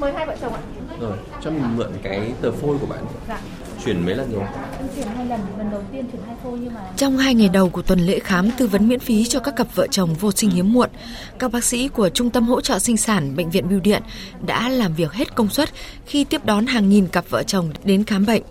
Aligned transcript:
Mời 0.00 0.12
hai 0.12 0.26
vợ 0.26 0.36
chồng 0.40 0.54
ạ. 0.54 0.60
Rồi, 1.00 1.16
cho 1.44 1.50
mình 1.50 1.76
mượn 1.76 1.92
cái 2.02 2.32
tờ 2.42 2.52
phôi 2.52 2.78
của 2.78 2.86
bạn. 2.86 3.04
Dạ. 3.28 3.40
Chuyển 3.84 4.06
mấy 4.06 4.14
lần 4.14 4.32
rồi? 4.32 4.44
Em 4.78 4.88
chuyển 4.96 5.06
hai 5.06 5.26
lần, 5.26 5.40
lần 5.58 5.70
đầu 5.70 5.82
tiên 5.92 6.04
chuyển 6.12 6.22
hai 6.26 6.36
phôi 6.42 6.58
nhưng 6.58 6.74
mà 6.74 6.80
Trong 6.96 7.18
hai 7.18 7.34
ngày 7.34 7.48
đầu 7.48 7.68
của 7.68 7.82
tuần 7.82 8.00
lễ 8.00 8.18
khám 8.18 8.50
tư 8.58 8.66
vấn 8.66 8.88
miễn 8.88 9.00
phí 9.00 9.24
cho 9.24 9.40
các 9.40 9.56
cặp 9.56 9.66
vợ 9.74 9.86
chồng 9.90 10.14
vô 10.14 10.32
sinh 10.32 10.50
hiếm 10.50 10.72
muộn, 10.72 10.90
các 11.38 11.52
bác 11.52 11.64
sĩ 11.64 11.88
của 11.88 12.08
Trung 12.08 12.30
tâm 12.30 12.46
hỗ 12.46 12.60
trợ 12.60 12.78
sinh 12.78 12.96
sản 12.96 13.36
Bệnh 13.36 13.50
viện 13.50 13.68
Bưu 13.68 13.80
Điện 13.80 14.02
đã 14.46 14.68
làm 14.68 14.94
việc 14.94 15.12
hết 15.12 15.34
công 15.34 15.48
suất 15.48 15.68
khi 16.06 16.24
tiếp 16.24 16.44
đón 16.44 16.66
hàng 16.66 16.88
nghìn 16.88 17.06
cặp 17.06 17.24
vợ 17.30 17.42
chồng 17.42 17.70
đến 17.84 18.04
khám 18.04 18.26
bệnh. 18.26 18.42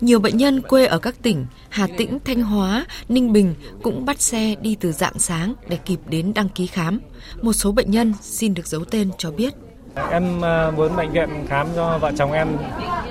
Nhiều 0.00 0.20
bệnh 0.20 0.36
nhân 0.36 0.60
quê 0.60 0.86
ở 0.86 0.98
các 0.98 1.22
tỉnh 1.22 1.46
Hà 1.68 1.86
Tĩnh, 1.96 2.18
Thanh 2.24 2.42
Hóa, 2.42 2.86
Ninh 3.08 3.32
Bình 3.32 3.54
cũng 3.82 4.04
bắt 4.04 4.20
xe 4.20 4.54
đi 4.60 4.76
từ 4.80 4.92
dạng 4.92 5.18
sáng 5.18 5.54
để 5.68 5.76
kịp 5.76 5.98
đến 6.08 6.34
đăng 6.34 6.48
ký 6.48 6.66
khám. 6.66 7.00
Một 7.42 7.52
số 7.52 7.72
bệnh 7.72 7.90
nhân 7.90 8.14
xin 8.20 8.54
được 8.54 8.66
giấu 8.66 8.84
tên 8.84 9.10
cho 9.18 9.30
biết. 9.30 9.54
Em 9.96 10.40
ờ, 10.40 10.72
muốn 10.76 10.96
bệnh 10.96 11.10
viện 11.12 11.28
khám 11.48 11.66
cho 11.76 11.98
vợ 11.98 12.12
chồng 12.16 12.32
em 12.32 12.48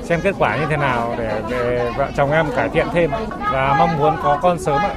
xem 0.04 0.20
kết 0.24 0.36
quả 0.40 0.58
như 0.58 0.66
thế 0.70 0.78
nào 0.78 1.16
để, 1.18 1.42
để 1.50 1.92
vợ 1.98 2.08
chồng 2.18 2.32
em 2.32 2.46
cải 2.56 2.70
thiện 2.70 2.88
thêm 2.94 3.12
và 3.40 3.76
mong 3.80 3.98
muốn 3.98 4.16
có 4.24 4.40
con 4.42 4.60
sớm 4.60 4.78
ạ. 4.78 4.94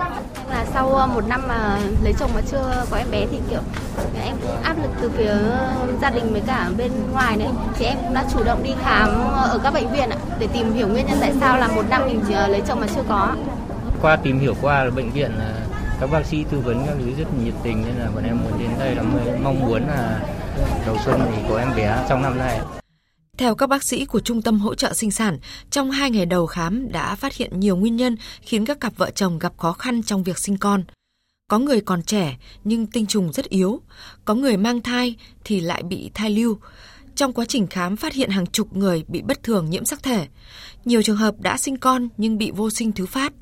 là 0.51 0.65
sau 0.75 0.95
ờ, 0.95 1.07
một 1.07 1.29
năm 1.29 1.43
mà 1.49 1.79
lấy 2.05 2.13
chồng 2.19 2.31
mà 2.35 2.41
chưa 2.51 2.85
có 2.91 2.97
em 2.97 3.11
bé 3.11 3.27
thì 3.31 3.41
kiểu 3.51 3.61
em 4.25 4.37
cũng 4.43 4.63
áp 4.63 4.77
lực 4.83 4.91
từ 5.01 5.11
phía 5.17 5.35
gia 6.03 6.11
đình 6.11 6.33
với 6.33 6.43
cả 6.47 6.71
bên 6.79 6.93
ngoài 7.13 7.37
đấy 7.37 7.49
thì 7.75 7.85
em 7.87 7.97
cũng 8.05 8.15
đã 8.15 8.25
chủ 8.33 8.45
động 8.45 8.63
đi 8.63 8.75
khám 8.83 9.09
ở 9.35 9.61
các 9.63 9.75
bệnh 9.75 9.91
viện 9.91 10.11
ạ 10.11 10.17
để 10.39 10.47
tìm 10.53 10.73
hiểu 10.73 10.89
nguyên 10.89 11.07
nhân 11.07 11.19
tại 11.21 11.33
sao 11.41 11.59
là 11.59 11.69
một 11.69 11.85
năm 11.91 12.03
mình 12.07 12.21
ờ, 12.35 12.49
lấy 12.49 12.63
chồng 12.69 12.81
mà 12.81 12.87
chưa 12.95 13.03
có 13.09 13.35
qua 14.03 14.17
tìm 14.17 14.39
hiểu 14.39 14.55
qua 14.63 14.85
là 14.85 14.91
bệnh 14.91 15.11
viện 15.11 15.31
các 16.01 16.11
bác 16.11 16.27
sĩ 16.27 16.45
tư 16.51 16.61
vấn 16.65 16.87
các 16.87 16.95
thứ 16.99 17.13
rất 17.19 17.35
nhiệt 17.45 17.55
tình 17.63 17.85
nên 17.87 17.95
là 18.05 18.11
bọn 18.15 18.25
em 18.25 18.39
muốn 18.45 18.59
đến 18.59 18.71
đây 18.79 18.95
là 18.95 19.03
mong 19.43 19.61
muốn 19.61 19.83
là 19.89 20.21
đầu 20.87 20.97
xuân 21.05 21.21
thì 21.33 21.55
em 21.59 21.69
bé 21.77 22.07
trong 22.09 22.23
năm 22.23 22.39
nay. 22.39 22.61
Theo 23.39 23.55
các 23.55 23.69
bác 23.69 23.83
sĩ 23.83 24.05
của 24.05 24.21
Trung 24.21 24.43
tâm 24.43 24.59
hỗ 24.59 24.75
trợ 24.75 24.95
sinh 24.95 25.11
sản, 25.11 25.39
trong 25.71 25.91
hai 25.91 26.11
ngày 26.11 26.27
đầu 26.27 26.47
khám 26.47 26.93
đã 26.93 27.15
phát 27.15 27.35
hiện 27.35 27.61
nhiều 27.61 27.77
nguyên 27.77 27.97
nhân 27.97 28.17
khiến 28.41 28.65
các 28.65 28.81
cặp 28.81 28.97
vợ 28.97 29.11
chồng 29.11 29.39
gặp 29.39 29.53
khó 29.59 29.73
khăn 29.73 30.03
trong 30.03 30.23
việc 30.23 30.39
sinh 30.39 30.57
con. 30.57 30.85
Có 31.49 31.59
người 31.59 31.81
còn 31.81 32.03
trẻ 32.03 32.37
nhưng 32.65 32.87
tinh 32.87 33.07
trùng 33.07 33.33
rất 33.33 33.49
yếu, 33.49 33.81
có 34.25 34.35
người 34.35 34.57
mang 34.57 34.81
thai 34.81 35.17
thì 35.45 35.61
lại 35.61 35.83
bị 35.83 36.11
thai 36.15 36.31
lưu. 36.31 36.59
Trong 37.15 37.33
quá 37.33 37.45
trình 37.45 37.67
khám 37.67 37.97
phát 37.97 38.13
hiện 38.13 38.31
hàng 38.31 38.47
chục 38.47 38.77
người 38.77 39.05
bị 39.09 39.23
bất 39.23 39.43
thường 39.43 39.71
nhiễm 39.71 39.85
sắc 39.85 40.03
thể. 40.03 40.27
Nhiều 40.85 41.03
trường 41.03 41.17
hợp 41.17 41.41
đã 41.41 41.57
sinh 41.57 41.77
con 41.77 42.09
nhưng 42.17 42.39
bị 42.39 42.51
vô 42.51 42.71
sinh 42.71 42.93
thứ 42.93 43.07
phát. 43.07 43.33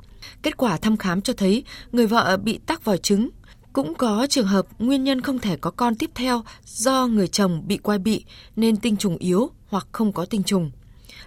Kết 0.43 0.57
quả 0.57 0.77
thăm 0.77 0.97
khám 0.97 1.21
cho 1.21 1.33
thấy 1.33 1.63
người 1.91 2.07
vợ 2.07 2.37
bị 2.37 2.59
tắc 2.65 2.85
vòi 2.85 2.97
trứng. 2.97 3.29
Cũng 3.77 3.95
có 3.95 4.27
trường 4.29 4.47
hợp 4.47 4.65
nguyên 4.79 5.03
nhân 5.03 5.21
không 5.21 5.39
thể 5.39 5.57
có 5.57 5.71
con 5.71 5.95
tiếp 5.95 6.09
theo 6.15 6.43
do 6.65 7.07
người 7.07 7.27
chồng 7.27 7.63
bị 7.67 7.77
quai 7.77 7.99
bị 7.99 8.25
nên 8.55 8.77
tinh 8.77 8.97
trùng 8.97 9.17
yếu 9.17 9.49
hoặc 9.67 9.87
không 9.91 10.11
có 10.11 10.25
tinh 10.25 10.43
trùng. 10.43 10.71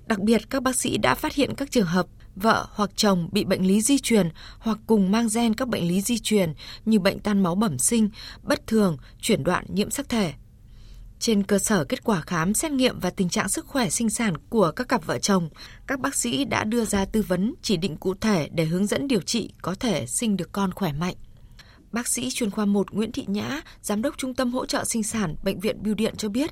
Đặc 0.06 0.20
biệt 0.20 0.50
các 0.50 0.62
bác 0.62 0.76
sĩ 0.76 0.98
đã 0.98 1.14
phát 1.14 1.34
hiện 1.34 1.54
các 1.56 1.70
trường 1.70 1.86
hợp 1.86 2.06
vợ 2.36 2.66
hoặc 2.70 2.90
chồng 2.96 3.28
bị 3.32 3.44
bệnh 3.44 3.66
lý 3.66 3.80
di 3.80 3.98
truyền 3.98 4.28
hoặc 4.58 4.78
cùng 4.86 5.10
mang 5.10 5.28
gen 5.34 5.54
các 5.54 5.68
bệnh 5.68 5.88
lý 5.88 6.00
di 6.00 6.18
truyền 6.18 6.52
như 6.84 6.98
bệnh 6.98 7.18
tan 7.18 7.42
máu 7.42 7.54
bẩm 7.54 7.78
sinh, 7.78 8.10
bất 8.42 8.66
thường, 8.66 8.96
chuyển 9.20 9.44
đoạn 9.44 9.64
nhiễm 9.68 9.90
sắc 9.90 10.08
thể. 10.08 10.32
Trên 11.18 11.42
cơ 11.42 11.58
sở 11.58 11.84
kết 11.84 12.04
quả 12.04 12.20
khám, 12.20 12.54
xét 12.54 12.72
nghiệm 12.72 13.00
và 13.00 13.10
tình 13.10 13.28
trạng 13.28 13.48
sức 13.48 13.66
khỏe 13.66 13.90
sinh 13.90 14.10
sản 14.10 14.34
của 14.48 14.72
các 14.76 14.88
cặp 14.88 15.06
vợ 15.06 15.18
chồng, 15.18 15.48
các 15.86 16.00
bác 16.00 16.14
sĩ 16.14 16.44
đã 16.44 16.64
đưa 16.64 16.84
ra 16.84 17.04
tư 17.04 17.22
vấn 17.22 17.54
chỉ 17.62 17.76
định 17.76 17.96
cụ 17.96 18.14
thể 18.14 18.48
để 18.52 18.64
hướng 18.64 18.86
dẫn 18.86 19.08
điều 19.08 19.20
trị 19.20 19.50
có 19.62 19.74
thể 19.74 20.06
sinh 20.06 20.36
được 20.36 20.52
con 20.52 20.72
khỏe 20.72 20.92
mạnh. 20.92 21.14
Bác 21.92 22.08
sĩ 22.08 22.30
chuyên 22.30 22.50
khoa 22.50 22.64
1 22.64 22.90
Nguyễn 22.90 23.12
Thị 23.12 23.24
Nhã, 23.26 23.60
giám 23.82 24.02
đốc 24.02 24.18
Trung 24.18 24.34
tâm 24.34 24.52
hỗ 24.52 24.66
trợ 24.66 24.84
sinh 24.84 25.02
sản 25.02 25.34
Bệnh 25.42 25.60
viện 25.60 25.82
Bưu 25.82 25.94
Điện 25.94 26.14
cho 26.16 26.28
biết, 26.28 26.50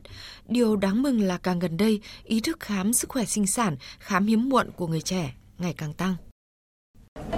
điều 0.49 0.77
đáng 0.77 1.03
mừng 1.03 1.21
là 1.21 1.39
càng 1.39 1.59
gần 1.59 1.77
đây, 1.77 2.01
ý 2.25 2.41
thức 2.41 2.61
khám 2.61 2.93
sức 2.93 3.11
khỏe 3.11 3.25
sinh 3.25 3.47
sản, 3.47 3.77
khám 3.99 4.27
hiếm 4.27 4.49
muộn 4.49 4.71
của 4.77 4.87
người 4.87 5.01
trẻ 5.01 5.35
ngày 5.59 5.75
càng 5.77 5.93
tăng. 5.93 6.15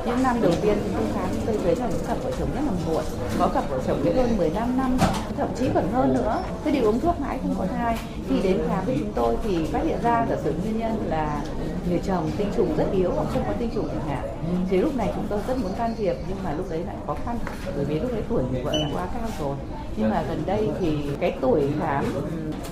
những 0.06 0.22
năm 0.22 0.36
đầu 0.42 0.52
tiên 0.62 0.78
tôi 0.94 1.04
khám 1.14 1.28
tôi 1.46 1.58
thấy 1.62 1.76
là 1.76 1.88
những 1.88 2.04
cặp 2.06 2.18
vợ 2.22 2.30
chồng 2.38 2.48
rất 2.54 2.60
là 2.66 2.72
muộn 2.86 3.04
có 3.38 3.48
cặp 3.48 3.70
vợ 3.70 3.80
chồng 3.86 4.04
đến 4.04 4.16
hơn 4.16 4.36
15 4.36 4.76
năm 4.76 4.98
thậm 5.36 5.48
chí 5.58 5.68
còn 5.74 5.92
hơn 5.92 6.14
nữa 6.14 6.42
cứ 6.64 6.70
đi 6.70 6.78
uống 6.78 7.00
thuốc 7.00 7.20
mãi 7.20 7.38
không 7.42 7.54
có 7.58 7.66
thai 7.66 7.98
khi 8.28 8.40
đến 8.42 8.58
khám 8.68 8.84
với 8.86 8.96
chúng 9.00 9.12
tôi 9.14 9.36
thì 9.44 9.66
phát 9.72 9.80
hiện 9.84 9.98
ra 10.02 10.26
giả 10.30 10.36
sử 10.44 10.52
nguyên 10.52 10.78
nhân 10.78 11.06
là 11.08 11.42
người 11.88 12.00
chồng 12.04 12.30
tinh 12.36 12.48
trùng 12.56 12.76
rất 12.76 12.86
yếu 12.92 13.12
hoặc 13.16 13.26
không 13.32 13.42
có 13.46 13.52
tinh 13.58 13.70
trùng 13.74 13.88
chẳng 13.88 14.08
hạn. 14.08 14.28
Thì 14.70 14.78
lúc 14.78 14.96
này 14.96 15.12
chúng 15.14 15.26
tôi 15.28 15.40
rất 15.48 15.58
muốn 15.62 15.72
can 15.78 15.94
thiệp 15.98 16.14
nhưng 16.28 16.38
mà 16.44 16.52
lúc 16.52 16.66
đấy 16.70 16.84
lại 16.86 16.96
khó 17.06 17.16
khăn, 17.24 17.38
bởi 17.76 17.84
vì 17.84 18.00
lúc 18.00 18.12
đấy 18.12 18.22
tuổi 18.28 18.42
người 18.52 18.62
vợ 18.62 18.72
đã 18.72 18.88
quá 18.94 19.06
cao 19.14 19.28
rồi. 19.38 19.56
Nhưng 19.96 20.10
mà 20.10 20.22
gần 20.28 20.42
đây 20.46 20.68
thì 20.80 20.98
cái 21.20 21.34
tuổi 21.40 21.62
khám 21.80 22.04
ừ, 22.14 22.20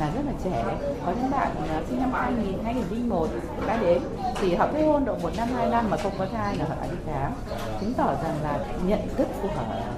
là 0.01 0.11
rất 0.15 0.21
là 0.27 0.33
trẻ. 0.45 0.65
Có 1.07 1.13
những 1.13 1.31
bạn 1.31 1.51
ờ, 1.69 1.83
sinh 1.89 2.01
năm 2.01 2.13
2000 2.13 2.65
2001 2.65 3.29
đã 3.67 3.77
đến. 3.83 4.03
Thì 4.41 4.55
họ 4.55 4.69
kết 4.75 4.83
hôn 4.83 5.05
độ 5.05 5.17
một 5.23 5.31
năm, 5.37 5.49
hai 5.57 5.71
năm 5.71 5.91
mà 5.91 5.97
không 5.97 6.13
có 6.19 6.27
thai 6.33 6.57
là 6.57 6.65
họ 6.65 6.75
đã 6.81 6.87
đi 6.87 6.97
khám. 7.07 7.33
Chứng 7.81 7.95
tỏ 7.95 8.15
rằng 8.23 8.37
là 8.43 8.59
nhận 8.87 9.01
thức 9.17 9.29
của 9.43 9.49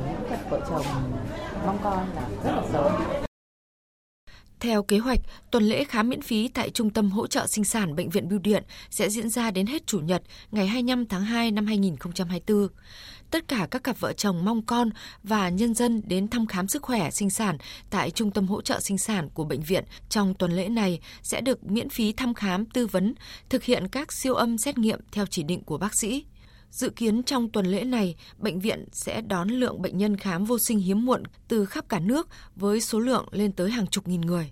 những 0.06 0.30
cặp 0.30 0.50
vợ 0.50 0.60
chồng, 0.70 0.86
mong 1.66 1.78
con 1.82 2.06
là 2.16 2.22
rất 2.44 2.50
là 2.56 2.62
sớm. 2.72 2.92
Theo 4.60 4.82
kế 4.82 4.98
hoạch, 4.98 5.20
tuần 5.50 5.64
lễ 5.64 5.84
khám 5.84 6.08
miễn 6.08 6.22
phí 6.22 6.48
tại 6.48 6.70
Trung 6.70 6.90
tâm 6.90 7.10
hỗ 7.10 7.26
trợ 7.26 7.46
sinh 7.46 7.64
sản 7.64 7.96
Bệnh 7.96 8.10
viện 8.10 8.28
Bưu 8.28 8.38
Điện 8.38 8.62
sẽ 8.90 9.08
diễn 9.10 9.28
ra 9.28 9.50
đến 9.50 9.66
hết 9.66 9.86
Chủ 9.86 10.00
nhật 10.00 10.22
ngày 10.50 10.66
25 10.66 11.06
tháng 11.06 11.24
2 11.24 11.50
năm 11.50 11.66
2024. 11.66 12.68
Tất 13.30 13.48
cả 13.48 13.68
các 13.70 13.84
cặp 13.84 14.00
vợ 14.00 14.12
chồng 14.12 14.44
mong 14.44 14.62
con 14.62 14.90
và 15.22 15.48
nhân 15.48 15.74
dân 15.74 16.02
đến 16.06 16.28
thăm 16.28 16.46
khám 16.46 16.68
sức 16.68 16.82
khỏe 16.82 17.10
sinh 17.10 17.30
sản 17.30 17.58
tại 17.90 18.10
Trung 18.10 18.30
tâm 18.30 18.46
hỗ 18.46 18.62
trợ 18.62 18.80
sinh 18.80 18.98
sản 18.98 19.28
của 19.34 19.44
bệnh 19.44 19.62
viện 19.62 19.84
trong 20.08 20.34
tuần 20.34 20.52
lễ 20.52 20.68
này 20.68 21.00
sẽ 21.22 21.40
được 21.40 21.64
miễn 21.64 21.88
phí 21.88 22.12
thăm 22.12 22.34
khám 22.34 22.66
tư 22.66 22.86
vấn, 22.86 23.14
thực 23.48 23.64
hiện 23.64 23.88
các 23.88 24.12
siêu 24.12 24.34
âm 24.34 24.58
xét 24.58 24.78
nghiệm 24.78 25.00
theo 25.12 25.26
chỉ 25.26 25.42
định 25.42 25.64
của 25.64 25.78
bác 25.78 25.94
sĩ. 25.94 26.24
Dự 26.70 26.90
kiến 26.90 27.22
trong 27.22 27.50
tuần 27.50 27.66
lễ 27.66 27.84
này, 27.84 28.14
bệnh 28.38 28.60
viện 28.60 28.84
sẽ 28.92 29.20
đón 29.20 29.48
lượng 29.48 29.82
bệnh 29.82 29.98
nhân 29.98 30.16
khám 30.16 30.44
vô 30.44 30.58
sinh 30.58 30.78
hiếm 30.78 31.04
muộn 31.04 31.22
từ 31.48 31.64
khắp 31.66 31.88
cả 31.88 31.98
nước 32.00 32.28
với 32.56 32.80
số 32.80 32.98
lượng 32.98 33.26
lên 33.30 33.52
tới 33.52 33.70
hàng 33.70 33.86
chục 33.86 34.08
nghìn 34.08 34.20
người. 34.20 34.50